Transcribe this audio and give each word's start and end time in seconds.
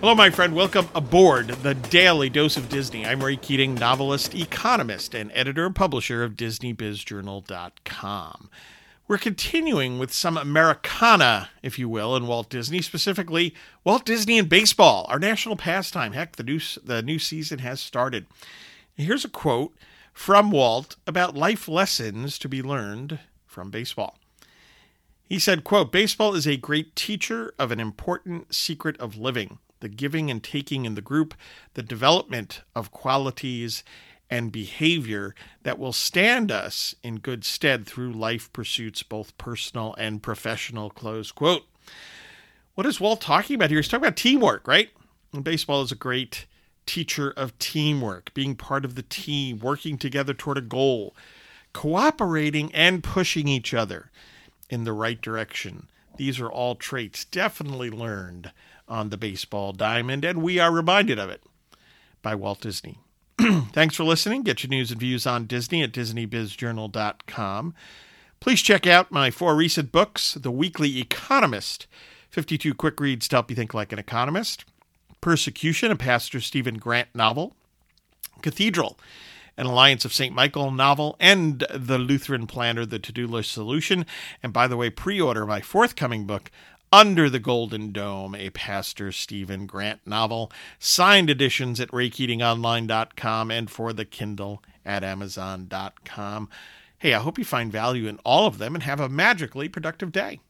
Hello, 0.00 0.14
my 0.14 0.30
friend. 0.30 0.54
Welcome 0.54 0.88
aboard 0.94 1.48
the 1.48 1.74
Daily 1.74 2.30
Dose 2.30 2.56
of 2.56 2.68
Disney. 2.68 3.04
I'm 3.04 3.24
Ray 3.24 3.34
Keating, 3.34 3.74
novelist, 3.74 4.32
economist, 4.32 5.12
and 5.12 5.32
editor 5.34 5.66
and 5.66 5.74
publisher 5.74 6.22
of 6.22 6.36
DisneyBizJournal.com. 6.36 8.48
We're 9.08 9.18
continuing 9.18 9.98
with 9.98 10.12
some 10.12 10.36
Americana, 10.36 11.50
if 11.64 11.80
you 11.80 11.88
will, 11.88 12.14
in 12.14 12.28
Walt 12.28 12.48
Disney, 12.48 12.80
specifically 12.80 13.56
Walt 13.82 14.04
Disney 14.04 14.38
and 14.38 14.48
baseball, 14.48 15.04
our 15.08 15.18
national 15.18 15.56
pastime. 15.56 16.12
Heck, 16.12 16.36
the 16.36 16.44
new, 16.44 16.60
the 16.84 17.02
new 17.02 17.18
season 17.18 17.58
has 17.58 17.80
started. 17.80 18.26
Here's 18.94 19.24
a 19.24 19.28
quote 19.28 19.74
from 20.12 20.52
Walt 20.52 20.94
about 21.08 21.36
life 21.36 21.66
lessons 21.66 22.38
to 22.38 22.48
be 22.48 22.62
learned 22.62 23.18
from 23.48 23.72
baseball. 23.72 24.16
He 25.28 25.40
said, 25.40 25.64
quote, 25.64 25.90
Baseball 25.90 26.36
is 26.36 26.46
a 26.46 26.56
great 26.56 26.94
teacher 26.94 27.52
of 27.58 27.72
an 27.72 27.80
important 27.80 28.54
secret 28.54 28.96
of 28.98 29.16
living 29.16 29.58
the 29.80 29.88
giving 29.88 30.30
and 30.30 30.42
taking 30.42 30.84
in 30.84 30.94
the 30.94 31.00
group, 31.00 31.34
the 31.74 31.82
development 31.82 32.62
of 32.74 32.90
qualities 32.90 33.82
and 34.30 34.52
behavior 34.52 35.34
that 35.62 35.78
will 35.78 35.92
stand 35.92 36.52
us 36.52 36.94
in 37.02 37.18
good 37.18 37.44
stead 37.44 37.86
through 37.86 38.12
life 38.12 38.52
pursuits, 38.52 39.02
both 39.02 39.36
personal 39.38 39.94
and 39.98 40.22
professional. 40.22 40.90
Close 40.90 41.32
quote. 41.32 41.64
What 42.74 42.86
is 42.86 43.00
Walt 43.00 43.20
talking 43.20 43.56
about 43.56 43.70
here? 43.70 43.78
He's 43.78 43.88
talking 43.88 44.04
about 44.04 44.16
teamwork, 44.16 44.68
right? 44.68 44.90
And 45.32 45.42
baseball 45.42 45.82
is 45.82 45.92
a 45.92 45.96
great 45.96 46.46
teacher 46.86 47.32
of 47.36 47.58
teamwork, 47.58 48.32
being 48.34 48.54
part 48.54 48.84
of 48.84 48.94
the 48.94 49.02
team, 49.02 49.58
working 49.58 49.98
together 49.98 50.32
toward 50.32 50.58
a 50.58 50.62
goal, 50.62 51.14
cooperating 51.72 52.72
and 52.74 53.02
pushing 53.02 53.48
each 53.48 53.74
other 53.74 54.10
in 54.70 54.84
the 54.84 54.92
right 54.92 55.20
direction. 55.20 55.88
These 56.18 56.40
are 56.40 56.50
all 56.50 56.74
traits 56.74 57.24
definitely 57.24 57.90
learned 57.90 58.52
on 58.88 59.10
the 59.10 59.16
baseball 59.16 59.72
diamond, 59.72 60.24
and 60.24 60.42
we 60.42 60.58
are 60.58 60.72
reminded 60.72 61.18
of 61.18 61.30
it 61.30 61.42
by 62.22 62.34
Walt 62.34 62.60
Disney. 62.60 62.98
Thanks 63.72 63.94
for 63.94 64.04
listening. 64.04 64.42
Get 64.42 64.62
your 64.62 64.70
news 64.70 64.90
and 64.90 64.98
views 64.98 65.26
on 65.26 65.46
Disney 65.46 65.82
at 65.82 65.92
DisneyBizJournal.com. 65.92 67.74
Please 68.40 68.62
check 68.62 68.86
out 68.86 69.12
my 69.12 69.30
four 69.30 69.54
recent 69.54 69.92
books 69.92 70.34
The 70.34 70.50
Weekly 70.50 70.98
Economist, 70.98 71.86
52 72.30 72.74
Quick 72.74 73.00
Reads 73.00 73.28
to 73.28 73.36
Help 73.36 73.50
You 73.50 73.56
Think 73.56 73.74
Like 73.74 73.92
an 73.92 73.98
Economist, 73.98 74.64
Persecution, 75.20 75.90
a 75.90 75.96
Pastor 75.96 76.40
Stephen 76.40 76.78
Grant 76.78 77.08
novel, 77.14 77.54
Cathedral, 78.42 78.98
an 79.58 79.66
Alliance 79.66 80.06
of 80.06 80.14
St. 80.14 80.34
Michael 80.34 80.70
novel, 80.70 81.16
and 81.20 81.66
The 81.74 81.98
Lutheran 81.98 82.46
Planner, 82.46 82.86
The 82.86 82.98
To 82.98 83.12
Do 83.12 83.26
List 83.26 83.52
Solution. 83.52 84.06
And 84.42 84.52
by 84.52 84.66
the 84.66 84.76
way, 84.76 84.88
pre 84.88 85.20
order 85.20 85.44
my 85.44 85.60
forthcoming 85.60 86.24
book, 86.24 86.50
under 86.90 87.28
the 87.28 87.38
Golden 87.38 87.92
Dome, 87.92 88.34
a 88.34 88.50
Pastor 88.50 89.12
Stephen 89.12 89.66
Grant 89.66 90.06
novel, 90.06 90.50
signed 90.78 91.28
editions 91.28 91.80
at 91.80 91.90
raykeatingonline.com 91.90 93.50
and 93.50 93.70
for 93.70 93.92
the 93.92 94.06
Kindle 94.06 94.62
at 94.86 95.04
amazon.com. 95.04 96.48
Hey, 96.98 97.12
I 97.12 97.18
hope 97.18 97.38
you 97.38 97.44
find 97.44 97.70
value 97.70 98.08
in 98.08 98.18
all 98.24 98.46
of 98.46 98.58
them 98.58 98.74
and 98.74 98.84
have 98.84 99.00
a 99.00 99.08
magically 99.08 99.68
productive 99.68 100.12
day. 100.12 100.40